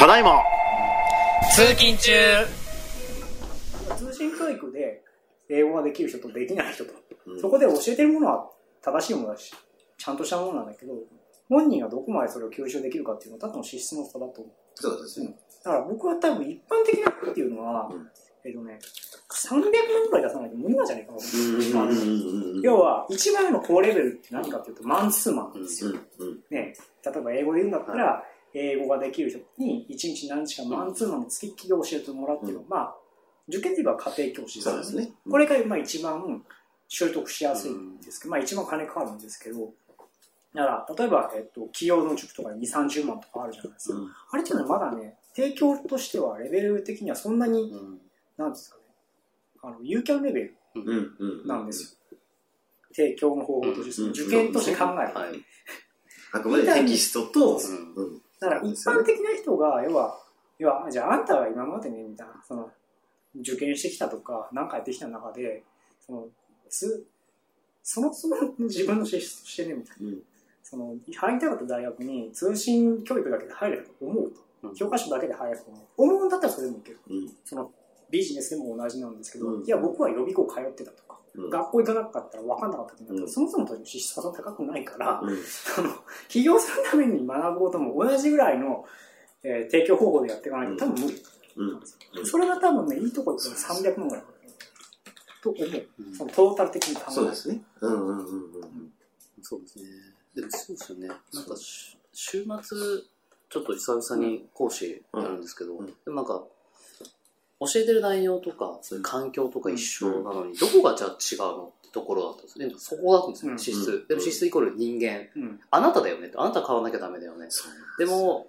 [0.00, 0.42] ただいま。
[1.54, 2.10] 通勤中。
[3.98, 5.02] 通信教育で
[5.50, 6.92] 英語ができる人とできない人と、
[7.26, 7.38] うん。
[7.38, 8.48] そこで教えてるものは
[8.80, 9.52] 正しいものだし、
[9.98, 10.94] ちゃんとしたものなんだけど、
[11.50, 14.52] 本人がどこまでそれを吸収できるかっていうのは多分資質の差だと思う。
[14.74, 15.36] そうですね。
[15.62, 18.08] だから僕は多分一般的な人っていうのは、うん。
[18.46, 18.78] えっとね、
[19.30, 21.50] 300万ぐらい出さないと無理なんじゃないかなと思う。
[21.50, 21.88] うん。
[21.90, 25.90] うんうんうん要は、一番の高レベルって何かっていうと、マンツーマンですよ。
[25.90, 26.28] うん。
[26.28, 26.40] うん。
[26.48, 26.74] ね、
[27.04, 28.24] 例えば英語で言うんだったら、
[28.54, 32.94] 英語ができる人に1日何日かマンツーマンの付きっきりを教えてもらうっていうのは、まあ、
[33.48, 35.12] 受験で言えば家庭教師そうですね。
[35.30, 36.42] これがまあ一番
[36.88, 39.72] 習得しやすいんですけど、まあ一番金かかるんですけど、
[40.54, 43.98] だから、例えば、えっと、企業の塾とかに2、30万とかあるじゃないですか。
[43.98, 44.10] うん。
[44.32, 48.00] あれっていうのはまだね、提供としてはレベル的にはそんなに、うん。
[48.36, 48.82] なんですかね、
[49.62, 51.14] あの、有キャンレベルうん。
[51.18, 52.18] うんなんですよ。
[52.92, 54.94] 提供の方法として、受験として考える。
[54.94, 55.40] はい。
[56.32, 60.18] あくまでテキストと、うんうんだから一般的な人が、要は、
[60.58, 62.70] 要は、じゃああんたは今までね、みたいな、その、
[63.38, 65.62] 受験してきたとか、何かやってきた中で、
[66.00, 66.28] その、
[66.68, 67.04] す、
[67.82, 70.08] そもそも自分の資質としてね、みたいな。
[70.08, 70.22] うん
[70.62, 74.40] その、入りたかった大学に通信教育だけで入れたと思うと。
[74.62, 75.84] うん教科書だけで入れたと思う。
[75.96, 77.00] 思うんだったらそれでもいける。
[77.08, 77.72] うんその、
[78.10, 79.64] ビジネスでも同じなんですけど、うん。
[79.64, 81.50] いや、僕は予備校通ってたとか、うん。
[81.50, 83.30] 学校行かなかったら分かんなかったってなったら、うん。
[83.30, 85.36] そもそも資質がそんな高くないから、うん。
[85.42, 85.90] その
[86.28, 88.84] 起業するために学ぶことも同じぐらいの、
[89.42, 91.22] えー提供方法でやっていかないと多分無理。
[92.24, 94.50] それが多分ね、いいところで300万ぐらいかかる
[95.42, 95.86] と思う。
[95.98, 96.16] うん。
[96.16, 97.62] そのトータル的に考えそうですね。
[97.80, 98.92] うんうんうんうん。
[99.42, 99.84] そうですね。
[100.34, 101.08] でもそうですよね。
[101.08, 102.78] なんかし、週末、
[103.48, 105.86] ちょっと久々に講師やるんですけど、うん。
[105.86, 106.44] でもなんか、
[107.60, 113.90] 教えてる内容とか、そういう環境とか一緒なのに、どこがじゃあ違うのってところだったんですでもそこだったんですよ、うん資質。
[113.90, 115.28] うんでも資質イコール人間。
[115.36, 115.60] うん。
[115.70, 116.38] あなただよねって。
[116.38, 117.48] あなた変わらなきゃダメだよね。
[117.98, 118.48] でも、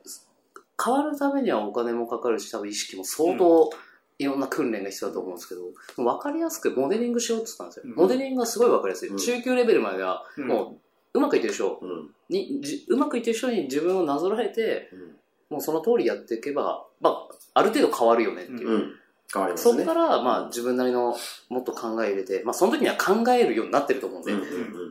[0.83, 3.69] 変わるためにはお金もかかるし、多分意識も相当、
[4.17, 5.61] いろんな訓練が必要だと思うんですけど、
[5.97, 7.83] 分かりやすくモデリングしようって言ったんですよ。
[7.85, 9.09] うんモデリングがすごい分かりやすい。
[9.09, 10.79] うん中級レベルまでは、うんも
[11.13, 15.11] う、うまくいってる人うんに、じうまくいってる人に自分をなぞらえて、うん
[15.51, 18.95] もうその通りやっていけば、まあ、ある程度変わるよねっていう。
[19.35, 19.73] うん変わりますね。
[19.73, 21.15] そこから、まあ、自分なりの
[21.49, 24.33] もっと考え入れて、まあ、その時には考えるようになってると思うんで、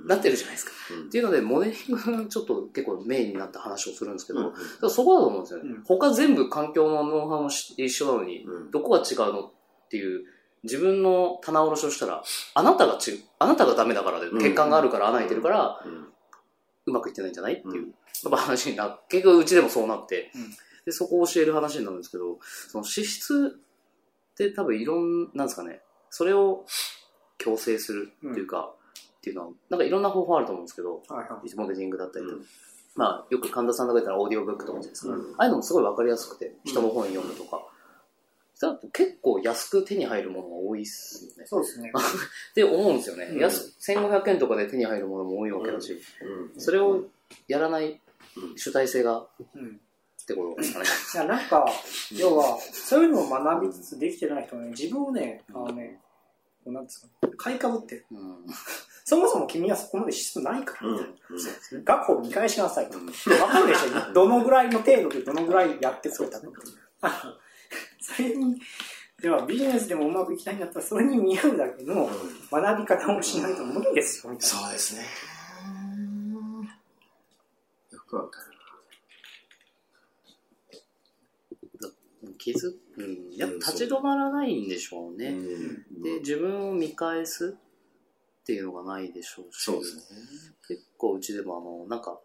[0.06, 0.72] なってるじゃないですか。
[0.92, 1.08] うん。
[1.08, 4.54] っていうので、モデリングがちょっと結構メインになった話をするんですけど、
[4.88, 5.70] そこだと思うんですよね。
[5.70, 5.84] うん。
[5.84, 9.52] 他全部環境のノウハウもし一緒なのに、うんどこが違うのっ
[9.90, 10.24] ていう、
[10.62, 12.22] 自分の棚卸しをしたら、
[12.54, 14.38] あなたがち、あなたがダメだからで、うん。
[14.38, 15.84] 欠陥があるから穴開いてるから、
[16.86, 17.54] うまくいってないんじゃない？
[17.54, 17.88] っていう、うん。
[17.88, 17.90] や
[18.28, 20.50] っぱ話になって、結局うちでもそうなって、うん。
[20.86, 23.60] で、そこを教える話になるんですけど、その資質
[24.32, 26.64] って多分いろん、なんですかね、それを
[27.38, 28.74] 強制するっていうか、
[29.18, 31.54] っていうのは、なんかいろんな方法あると思うんですけど、はいはい。
[31.56, 32.46] モデリングだったりとか、うん
[32.96, 35.14] まあ、よく神田さんとか言ったらオーディオブックとかですか。
[35.14, 37.62] うんああいうのもすごいわかりやすくて、人の本読むとか。
[38.60, 41.46] だと結構安く手に入るものが多いっすよね。
[41.46, 41.90] そうですね。
[41.96, 43.28] って思うんですよね。
[43.32, 47.04] うん安1500円とかで手に入るものも多いわけだし、うんそれを
[47.48, 48.00] やらない
[48.36, 49.80] うん主体性がうん。
[50.30, 50.84] ってことですかね。
[51.14, 51.66] いや、なんか、
[52.12, 56.00] 要は、そういうのを学びつつできてない人はね、自分をね、あのね、
[56.64, 58.06] こうなんですか、買いかぶってる。
[58.12, 58.36] うん。
[59.04, 61.08] そもそも君はそこまで資質ないから、うんみたい
[61.78, 61.84] な。
[61.84, 62.98] 学校を見返しなさいと。
[62.98, 66.62] わかるでしょどのぐらいの程度でどのぐらいやってくれたのか。
[67.02, 67.32] あの
[68.00, 68.60] それに、
[69.20, 72.08] ではビジネスでもうまくいきたいんだったら、それに見合うだけの
[72.50, 74.56] 学び方をしないと無理ですよ、みたいな。
[74.56, 75.02] そうですね。
[77.90, 78.59] よくわかる。
[82.40, 83.36] 気づ、うん。
[83.36, 85.28] やっぱ立ち止まらないんでしょうね。
[85.28, 85.32] う
[86.00, 87.56] んで、自分を見返す
[88.40, 89.62] っていうのがないでしょうし。
[89.62, 90.02] そうですね。
[90.66, 92.18] 結構うちでもあの、なんか、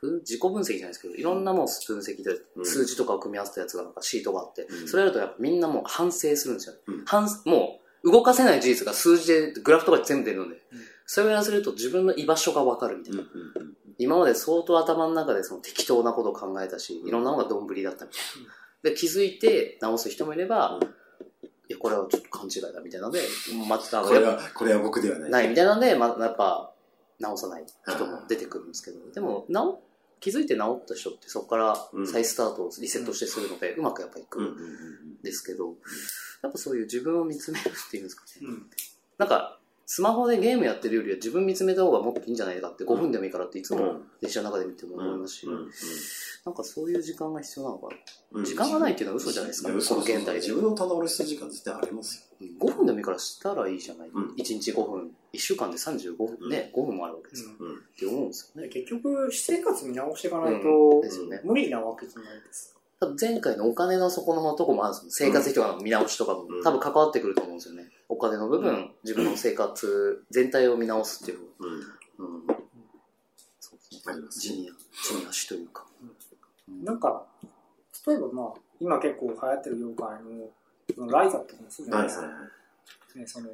[0.00, 6.80] 分自己分析じゃないですけど、いろんなもの分析で、うん数字とかを組み合わせたやつがなんかシートがあって、うんそれやるとやっぱみんなもう反省するんですよね。
[6.86, 10.62] うん反もう動かせない事実が数字で、グラフとかで全部出るので、
[11.06, 13.22] それをやらせると自分の居場所がわかるみたいな。
[13.98, 18.52] 今まで相当頭の中でその適当なことを考えたし、いろんなのがどんぶりだったみたいな。
[18.86, 20.82] で、気づいて直す人もいれば、うん。
[20.84, 20.86] い
[21.68, 23.20] や、これはちょっと勘違いだみたいなので、
[23.68, 25.30] また、これは、これは僕ではない。
[25.30, 26.72] ないみたいなので、まあ、やっぱ
[27.18, 29.82] 直さない人も出てくるんですけど、でも直
[30.20, 35.22] 気づいて直った人ってそこから再スタートをリセットしてするので、うまくやっぱいくうん。
[35.22, 35.74] ですけど、
[36.42, 38.70] やっぱそういう自分を見つめるっていうんですかね、うん。
[39.18, 45.06] なんかスマホでゲームやってるよりは自分見つめた方がもっといいんじゃないかって5分でもいいからっていつも電車の中で見てもうん。
[45.06, 45.46] 思いますし、
[46.44, 47.96] なんかそういう時間が必要なのかな、
[48.32, 48.44] うん。
[48.44, 50.40] 時間がないっていうのは嘘じゃないですか、やこの現代で。
[50.40, 52.46] 自分の棚卸しする時間絶対ありますよ。
[52.60, 54.34] 5分でもいいからしたらいいじゃない、うん。
[54.34, 55.10] 1日5分。
[55.32, 57.66] 1週間で35分ね、5分もあるわけですよ、うん。
[57.68, 57.76] うん。
[57.76, 58.68] って思うんですよね。
[58.68, 60.62] で結局、私生活見直していかないうん。
[60.62, 61.40] とですよね。
[61.44, 62.80] 無理なわけじゃないですか。
[62.98, 65.28] 多分前回のお金の底のとこもあるんですよ。
[65.28, 66.62] 生活費とかの見直しとかもうん。
[66.64, 67.88] 多分関わってくると思うんですよね。
[68.08, 71.40] お金の部分、自分の生活全体を見直すっていう。
[71.58, 72.36] うん。
[72.36, 72.46] うん。
[73.60, 74.70] そうですね。
[75.00, 75.86] 地に足というか。
[76.68, 77.26] なんか、
[78.06, 80.50] 例えばまあ、今結構流行ってる業界の、
[80.94, 82.26] そのライザットかもそうじゃないですか。
[83.16, 83.48] ね、その、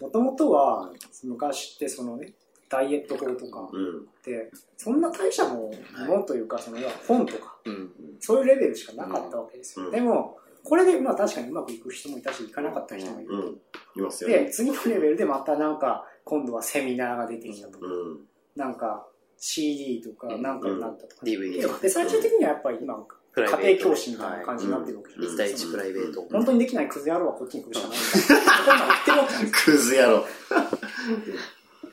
[0.00, 0.92] もともとは、
[1.22, 2.32] 昔ってそのね、
[2.68, 4.00] ダイエット法とかうん。
[4.00, 5.72] って、そんな大したも
[6.06, 7.92] のというか、その、本とか、うん。
[8.20, 9.86] そういうレベルしかなかったわけですよ。
[9.86, 13.34] うんでも、これでまあ確かにうまくいく人もいたし、いかなかった人もいる。
[13.34, 13.60] うん。
[13.96, 14.50] いますよで、ね。
[14.50, 18.20] 次のレベルでまたなんか、今度はセミナーが出てきたとか、うん。
[18.56, 19.06] なんか
[19.36, 21.26] CD とか、なんかになったとか。
[21.26, 21.78] DVD とか。
[21.80, 22.96] で、最終的にはやっぱり今、
[23.36, 26.22] 家庭教師みたいな感じになってるわけじゃない1対1プライベート。
[26.30, 27.98] 本当にできないクズ野郎はこっちに来るしかない
[28.64, 29.50] こまで言ってるわけじゃな。
[29.50, 30.24] クズ野郎。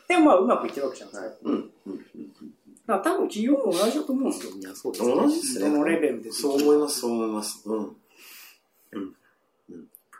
[0.08, 1.50] でもまあうまくいってるわけじゃないですか。
[1.50, 1.72] うん。
[2.88, 4.52] 多分企業も同じだと思うんですよ。
[4.54, 5.16] いや、そうですね。
[5.16, 5.70] 同じですね。
[5.70, 6.32] どのレベルで。
[6.32, 7.64] そう思います、そう思います。
[7.66, 7.96] うん。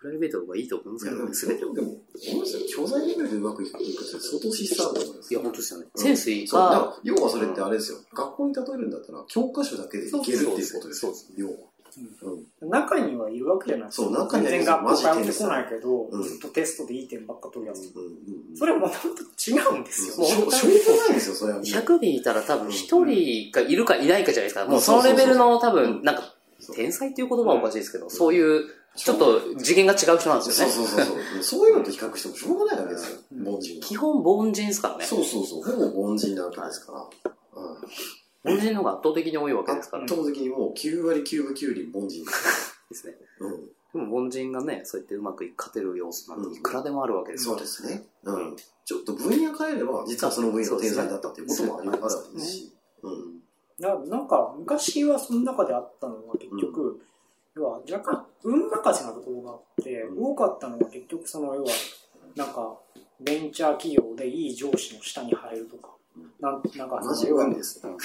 [0.02, 1.74] プライベートの方がいいと思うんですけどね、すべてを。
[1.76, 2.62] でも、思いますよ。
[2.76, 3.86] 教材レベルでうまくいくって
[4.20, 5.34] 相当失敗だと思います。
[5.34, 5.86] いや、本当ですよね。
[5.94, 8.00] うんセンスいいか、要はそれってあれですよ。
[8.12, 11.14] 学校に例えるんだったら、教科書だけでいけるっていうことですよ。
[11.38, 11.54] 要は。
[12.64, 12.70] うん。
[12.70, 14.08] 中にはいるわけじゃないですか。
[14.08, 17.92] そう中にはいる全然学校通ってこないけど、うんずっとテストでいい点ばっか取るやつ。
[17.94, 18.06] うん。
[18.06, 18.58] うん。
[18.58, 20.26] それはもともと違うんですよ。
[20.26, 21.66] しょうしょうがないですよ、それはもう。
[21.66, 24.66] 100人いたら多分1人がいるかいないかじゃないですか。
[24.66, 26.34] もうそのレベルの多分、なんか、
[26.74, 28.66] 天才っていう言葉はおかしいですけど、そういう、
[28.96, 30.74] ちょっと次元が違う人なんですそうよね。
[30.74, 31.44] そうそうそう。
[31.44, 33.88] そういうのと比較してもしょうがないわけですよ、うん凡人は。
[33.88, 35.06] 基本凡人ですからね。
[35.06, 35.64] そうそうそう。
[35.64, 37.32] ほぼ凡人なわけですから。
[38.44, 38.58] うん。
[38.58, 40.04] 凡人の方が圧倒的に多いわけですから。
[40.04, 42.72] 圧倒的にもう9割9分9厘凡人です。
[42.90, 43.14] ですね。
[43.40, 43.70] うん。
[43.94, 47.54] でも凡人がね、そうやってうまく勝てる要素なんていくらでもあるわけですよ。
[47.54, 48.04] そうですね。
[48.24, 48.56] うん。
[48.86, 52.74] ちょっと分野変えれば、実はその分野の天才だったっていうこともありあるわけですし。
[53.04, 53.31] うん。
[53.82, 57.02] ななんか、昔はその中であったのは結局、
[57.56, 61.70] 要は若干、運任せなところがあって、うん多かったのは結局その、要は、
[62.36, 62.78] なんか、
[63.20, 65.90] ベンチャー企業でいい上司の下に入るとか、
[66.40, 67.80] なんなんか同じ要は運です。
[67.80, 67.98] その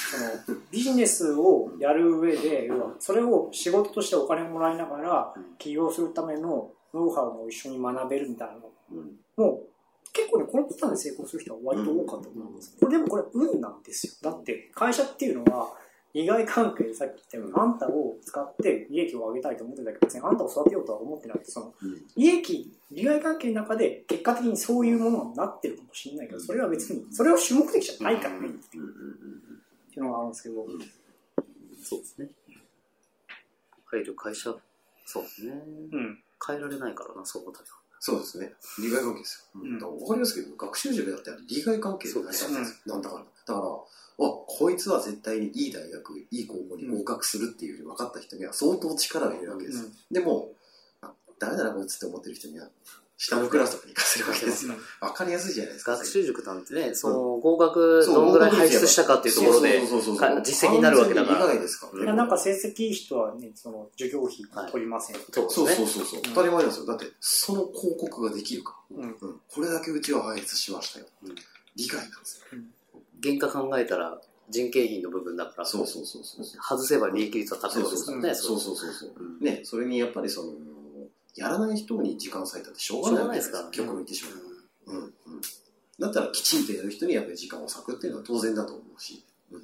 [0.70, 8.60] ビジネスをやる上で、要はそれを仕事としてお金もらいながらうん起業するためのノウハウも一緒に学べるみたいなの
[8.92, 9.16] うん。
[9.36, 9.68] もう
[10.16, 12.74] 結構ね、このパターンで成功する人は割と多かったと思うんです。
[12.80, 14.30] これでもこれ運なんですよ。
[14.32, 15.74] だって会社っていうのは
[16.14, 22.02] 利害関係でさっき言ったようにあんたを使って利益を上げたいと思ってたけど別にあんたを育てようとは思ってないそのうん。
[22.16, 30.66] 利益、利害関係の中で結果的にそういうものになってるかもしれないけど、それは別に、それは主目的じゃないからねっていうのがあるんですけど、
[31.84, 32.28] そうですね。
[33.84, 34.54] 入る会社、
[35.04, 35.52] そうですね。
[35.92, 36.18] うん。
[36.46, 37.85] 変えられないからな、そのあたりは。
[38.06, 38.52] そうですね。
[38.78, 39.60] 利害関係ですよ。
[39.62, 42.94] うんだから分かりますけど、学習塾だって利害関係で成り立ってるんですよ。
[42.94, 43.30] なんだかんだ。
[43.46, 43.82] だから、あ、
[44.46, 49.88] こいつは絶対にいい大学、いい高校に合格するっていうふうに分かった人には相当力を入れるわけですよ。
[50.12, 50.52] でも、
[51.02, 52.68] あダメだな、こいつって思ってる人には、
[53.18, 54.74] 下のクラスとかに行かせるわけですよ。
[55.00, 55.92] 分かりやすいじゃないですか。
[55.92, 61.90] 学習塾なんてね、その合格どんぐらい輩出したかっていうところで、実績になるわけだから完全に利害ですか。
[62.14, 65.16] なんか成績いい人はね、その授業費取りません。
[65.30, 65.68] そうそう。
[65.68, 66.22] そうそうそう。
[66.22, 66.86] 当たり前ですよ。
[66.86, 68.76] だって、その広告ができるか。
[68.90, 69.02] うん。
[69.02, 69.40] うん。
[69.48, 71.06] これだけうちは輩出しましたよ。
[71.24, 71.34] うん
[71.76, 72.58] 理解なんですよ。
[73.22, 76.44] 原価考えたら人件費の部分だから、そうそうそうそう。
[76.44, 78.34] 外せば利益率は高いわけですからね。
[78.34, 79.12] そうそうそうそう。
[79.18, 80.52] うんね、それにやっぱりその、
[81.36, 84.30] やらない人に時間割いたってしょうがないですから、しょう極論言ってしま
[84.92, 84.96] う。
[84.96, 85.12] うん、うん。
[85.98, 89.62] だったらきちんとやる人にやっぱり時間を割くっていうのは当然だと思うし、うん、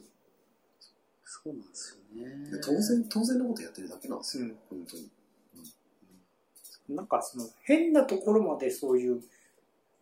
[1.25, 2.61] そうなんですよねで。
[2.61, 4.45] 当然、当然のことやってるだけなんですよ。
[4.45, 4.57] うん。
[4.71, 5.11] 本当に。
[6.89, 9.23] なんかその変なところまでそういう、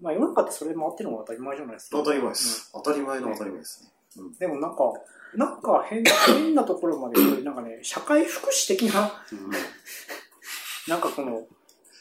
[0.01, 1.99] まあ世の中ってそれで回ってるのが当たり前じゃないですか。
[1.99, 2.71] 当たり前です。
[2.73, 3.91] 当たり前の当たり前ですね。
[4.19, 4.93] うんでもなんか、
[5.37, 9.51] なんか変変なところまで、なんかね、社会福祉的な、うん
[10.89, 11.47] なんかこの、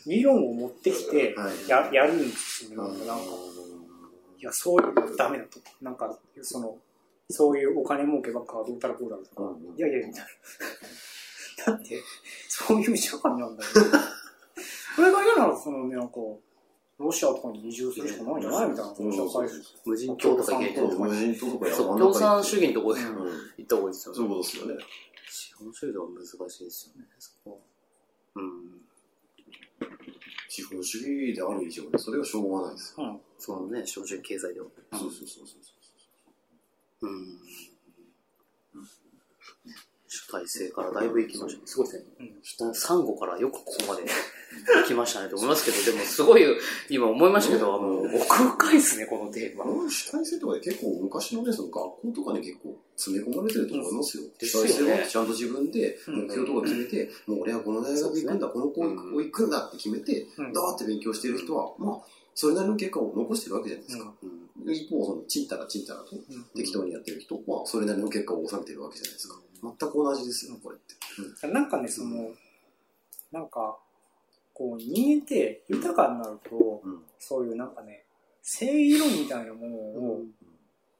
[0.09, 3.05] 理論を持ってきてはいや、やるんですよね。
[3.05, 3.23] なんか、
[4.39, 5.59] いや、そういうのダメだと。
[5.81, 6.77] なんか、その、
[7.29, 10.25] そういうお金儲けばっかどうたらこうだとか、いやいや、みたい
[11.67, 11.73] な。
[11.73, 12.01] だって、
[12.47, 13.69] そういう社会なんだよ。
[14.95, 16.15] それが嫌なら、そのね、なんか、
[16.97, 19.49] ロシアとかに移住するしかないんじゃないみたいな、その社会
[19.85, 23.07] 無人島とか行けそう無人島とか共産主義のところでうん
[23.57, 24.35] 行った方がいいですよそういうね。
[24.35, 24.75] ことですよね。
[25.29, 27.57] 資本主義は難しいですよね、そこは。
[28.35, 28.81] うん。
[30.47, 32.95] 資本主義である以上で、それはしょうがないです。
[32.97, 33.19] うん。
[33.37, 34.67] そのね、少子経済では。
[34.93, 35.55] そうそうそうそ
[37.01, 37.07] う。
[37.07, 37.39] うん。
[40.29, 41.63] 主体性からだいぶ行きましたね。
[41.65, 42.05] すごいですね。
[42.61, 42.75] うん。
[42.75, 44.03] サンゴからよくここまで
[44.81, 46.43] 行きましたねと思いますけど、でもすごい、
[46.89, 49.65] 今思いましたけど、あの、奥深いですね、このテーマ。
[49.89, 54.23] 主体性とかで結構昔のね、その学校とかに結構詰め込まれてると思いますよ。
[54.37, 62.01] ですよね期待してるちゃんと自分でうん目標とか決めて、もう俺はこの大学行くんだ、この高校行くんだって決めて、うんだーって勉強してる人は、まあ、
[62.35, 64.13] それなりの結果を残してるわけじゃないですか。
[64.23, 69.39] うん一方、その、ちんたらちんたらとうん適当にやってる人は、それなりの結果を収めてるわけじゃないですか。
[69.61, 70.79] 全く同じですよ、これっ
[71.41, 71.47] て。
[71.47, 72.31] なんかね、その、
[73.31, 73.77] なんか、
[74.53, 77.03] こう、人間って豊かになると、うん。
[77.17, 78.05] そういうなんかね、
[78.41, 80.21] 正義論みたいなものを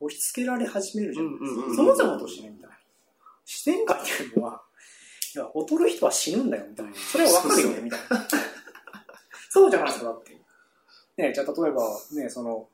[0.01, 1.25] 押し付けられ始めるじゃん。
[1.25, 1.29] う
[1.71, 2.77] んそもそもとしてね、みたいな。
[3.45, 4.61] 自然界っていうのは、
[5.35, 6.93] いや、劣る人は死ぬんだよ、みたいな。
[6.93, 8.27] それはわかるよね、みたいな。
[9.49, 10.39] そうじゃないですか、だって。
[11.17, 12.69] ね、じゃあ例えば、ね、その、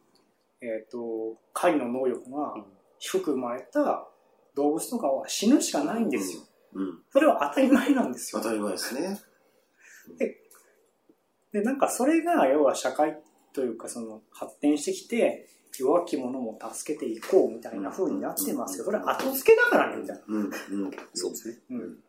[0.61, 2.55] えっ、と、狩りの能力が
[2.99, 4.07] 低く生まれた
[4.55, 6.41] 動物とかは死ぬしかないんですよ。
[6.73, 6.99] うん。
[7.11, 8.49] それは当たり前なんですよ当。
[8.49, 9.21] たり前ですね。
[11.51, 13.21] で、なんかそれが、要は社会
[13.53, 15.47] というか、その、発展してきて、
[15.77, 20.23] 弱き者も助けていこうみたいな風になってますけど、それは後付けだからね、みたいな。
[20.27, 20.41] うん。
[20.43, 20.51] うん。
[21.13, 21.59] そうですね。
[21.71, 22.03] うん。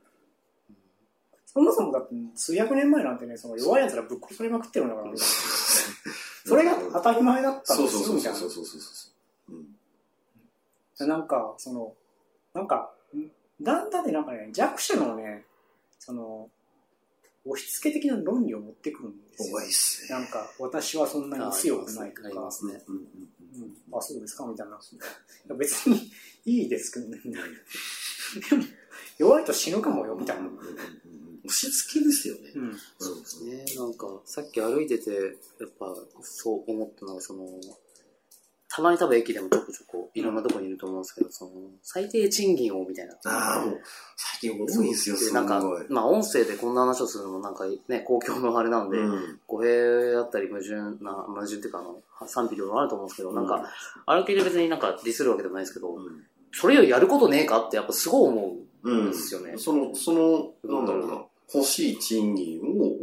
[1.46, 5.32] そもそもだって、数百年前なんてね、その弱い奴らぶっ殺されまくってるんだから、みたいな
[6.46, 9.10] それが当たり前だったんですよ、そうそうそうみたいなそうそうそうそ
[9.48, 9.52] う。
[9.54, 9.66] うん。
[10.98, 11.06] で。
[11.06, 11.94] なんか、その、
[12.56, 13.30] なんか、ん
[13.62, 15.44] だんだんね、なんかね、弱者のね、
[15.98, 16.50] その、
[17.44, 19.70] 押し付け的な論理を持ってくるんですよ多いっ。
[19.70, 20.18] すね。
[20.18, 22.82] なんか、私はそんなに強くないとかありま、すね。
[22.88, 22.96] うん。
[22.96, 24.46] うん、あ、そうですか？
[24.46, 24.76] みたいな。
[24.76, 26.10] いや別に
[26.44, 27.18] いいですけどね。
[28.50, 28.64] でも、
[29.18, 30.42] 弱いと死ぬかもよ、みたいな。
[30.42, 30.56] うん。
[31.44, 32.50] 押し付けですよね。
[32.56, 32.76] うん。
[32.98, 33.64] そうですね。
[33.76, 35.10] なんか、さっき歩いてて、
[35.60, 37.46] やっぱ、そう思ったのは、その、
[38.68, 41.50] たまに多分駅でもちょこちょこ、いろんなとこにいると思うんですけど、その、
[41.82, 43.14] 最低賃金をみたいな。
[43.24, 43.80] ああ、もう、
[44.16, 49.40] 最近多いんですよ、すなんかまあ音声でこんな話をするのもなんかね、公共のあれなんで、うん。
[49.46, 53.64] 語弊だったり矛盾な、矛盾っていうかあの、賛否両論あると思うんですけど、なんか、
[54.06, 55.96] あるけで別になんかディスるわけでもないですけど、
[56.52, 59.10] それよりやることねえかってやっぱすごい思うん。
[59.10, 59.54] ですよね。
[59.58, 62.96] その、その、なんだろうな、欲しい賃金を。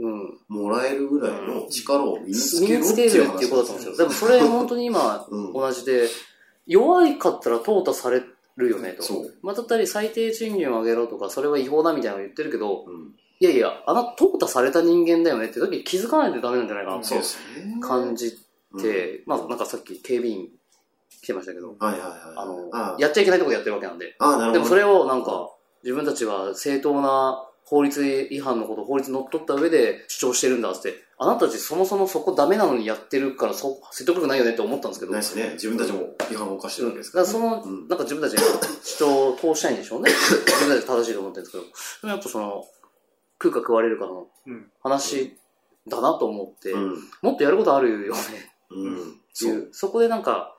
[0.47, 3.97] もらえるぐらいの力を身につ身けるっていうことだったんですよ。
[3.97, 5.53] でもそれ本当に今、うん。
[5.53, 6.07] 同じで、
[6.67, 8.23] 弱いかったら淘汰され
[8.57, 9.03] るよねと。
[9.03, 9.33] そう。
[9.41, 13.15] まあ、だったり最低賃金を上げろとか、それは違法だみたいなの言ってるけど、うん。
[13.39, 17.15] いやいや、あなた淘汰された人間だよねって時に気づかないとダメなんじゃないかなって。
[17.81, 18.37] 感じ
[18.73, 20.49] うんて、まあなんかさっき警備員
[21.21, 22.09] 来てましたけど、はいはいはい。
[22.37, 24.15] あの、あやっちゃいけないとこでやってるわけなんで。
[24.19, 24.53] あ、なるほど。
[24.53, 25.51] でもそれをなんか、
[25.83, 35.51] 自分たちは正当な法律違反のこと、法律にのっとった上で主張してるんだって、あなたたちそもそもそこダメなのにやってるからそ説得力ないよねって思ったんですけど、ないですね。
[35.53, 37.31] 自分たちも違反を犯してるわけですだか。
[37.31, 38.43] かららその、うんなんか自分たちが
[38.83, 40.11] 主張を通したいんでしょうね。
[40.11, 41.69] 自分たち正しいと思ってるんですけど、で
[42.03, 42.67] もやっぱその、
[43.41, 44.71] 食うか食われるかのうん。
[44.81, 45.37] 話
[45.87, 46.97] だなと思って、うん。
[47.21, 48.93] もっとやることあるよねうん。
[48.95, 49.47] ってそ。
[49.47, 50.57] いうう、そこでなんか、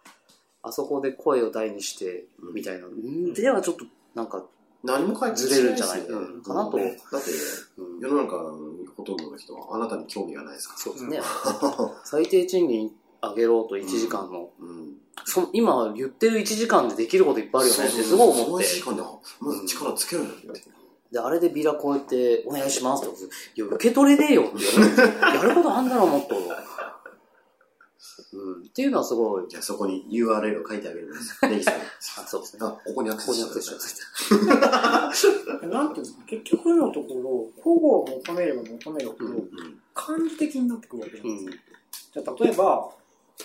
[0.62, 3.84] あそこで声を大にして、みたいな、んではちょっと
[4.14, 4.44] なんか、
[4.84, 6.12] 何も解決ずれるんじゃないか。
[6.54, 6.78] なと。
[6.78, 7.30] だって、
[7.78, 8.00] うん。
[8.00, 8.58] 世の中の
[8.96, 11.20] ほとんどの人はあなたに興味がないですかそうですね。
[12.04, 12.90] 最低賃金
[13.22, 14.50] 上げろと1時間の。
[15.24, 19.02] その今言ってる1時間でできることいっぱいあるよねってすごい思ってその時間で、
[19.40, 20.46] まず力つけるん。
[20.46, 20.62] だって。
[21.10, 23.14] で、あれでビラこうやってお願いしますって
[23.54, 24.64] いや、受け取れねえよって。
[25.20, 26.34] やることあんだろ、もっと。
[28.32, 28.62] うん。
[28.62, 31.38] っていうのはすごい、じゃあそこに URL を書いてあげるんです。
[31.46, 31.72] ネギさ。
[32.18, 32.60] あそうですね。
[32.62, 35.12] あ、ここにアクセスしてくスださ
[35.64, 35.68] い。
[35.68, 37.14] なんていうんですか、結局のとこ
[37.56, 39.50] ろ、保護を求めれば求めるほど、うん
[39.94, 41.52] 感じ的になってくるわけなんですよ。
[41.52, 42.24] うん。
[42.24, 42.90] じゃあ、例えば、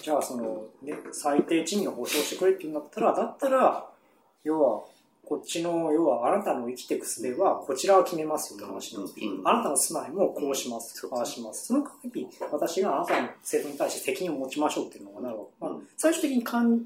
[0.01, 3.89] じゃあ、その、ね、最低賃金を保障してくれって言うんだったら、だったら、
[4.43, 4.83] 要は、
[5.29, 9.15] こっちの、要は、あなたの生きていく術は、こちらは決めますよって話なんです。
[9.21, 11.67] うんあなたの住まいもこうします、うんああします。
[11.67, 15.51] その代わり、私があなたの制度に対して責任を持ちましょうっていうのがなるわけ。
[15.59, 16.81] まあうん最終的にかん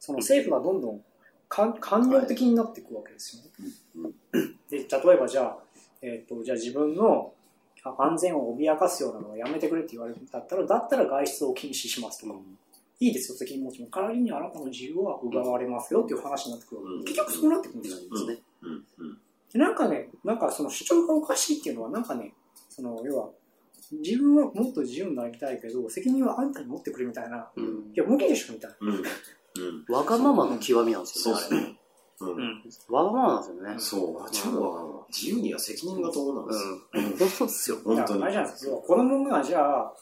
[0.00, 1.00] その政府がどんどん
[1.50, 3.42] 官官僚的になっていくわけですよ
[4.02, 4.10] ね。
[4.70, 5.58] で例えばじゃあ、
[6.00, 7.34] えっとじゃあ自分の
[7.84, 12.38] あ安全を脅かすようなのをやめてくれって言われるんだったら、だったら外出を禁止しますとか、
[13.02, 13.88] いいですよ、責任持ちも。
[13.90, 16.82] 代わりにあなたの自由は奪われますよっていう話になってくる。
[16.82, 18.00] うん結局そうなってくるんですよ。
[18.28, 18.38] ね。
[18.62, 19.18] うんうん
[19.52, 22.32] でなんかね、なんかその主張がおかしいっていうのは、なんかね、
[22.70, 23.28] その要は、
[23.90, 28.76] 自分はもっと自由になりたいけど、責任はあんたに持ってくれみたいな、うんいや、無理でしょみたいな。
[28.80, 31.40] うんうんわがままの極みなんですよね。
[32.16, 32.86] そうですね。
[32.88, 33.74] わがままなんですよね。
[33.78, 37.02] そう、超わがまま自由には責任が伴うんですよ。
[37.22, 37.28] うん。
[37.28, 37.76] そうですよ。
[37.84, 39.94] 本当にあれじゃないですか、子供が、じゃあ、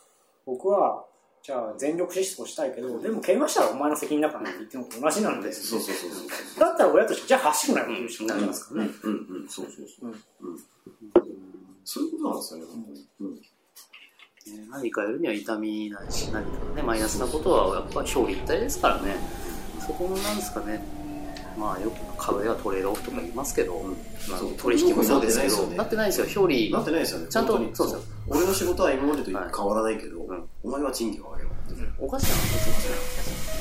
[0.46, 1.04] 僕は、
[1.42, 6.24] じゃあ全力疾走したいけど、でも怪我したらお前の責任だからって言っても同じなんで、そうそうそうそ
[6.56, 6.60] う。
[6.60, 8.90] だったら親として、じゃあ走るなよって言うしかないですからね。
[9.02, 10.10] うんうん、そうそうそう。
[10.42, 10.60] うん
[11.92, 12.84] そういうことなんですよね、本
[13.18, 14.70] 当に。
[14.70, 19.16] 何かやるには痛みないし、何かね、マイナスなことはやっぱ表裏一体ですからね、
[19.84, 20.84] そこのなんですかね、
[21.58, 23.74] まあ、よく壁はトレードオフとか言いますけど、
[24.28, 30.19] まあ、取引もそうですけど、なってないですよ、表裏、ちゃんと、そうですよ俺の仕事は今までと変わらないけど、
[30.62, 33.59] お前は賃金を上げろ、うん、おかしなす